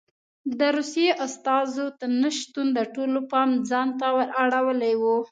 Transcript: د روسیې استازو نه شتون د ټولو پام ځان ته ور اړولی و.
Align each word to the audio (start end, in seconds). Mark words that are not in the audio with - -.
د 0.59 0.61
روسیې 0.77 1.11
استازو 1.25 1.85
نه 2.21 2.29
شتون 2.37 2.67
د 2.77 2.79
ټولو 2.95 3.19
پام 3.31 3.49
ځان 3.69 3.87
ته 3.99 4.07
ور 4.15 4.29
اړولی 4.43 4.93
و. 5.01 5.03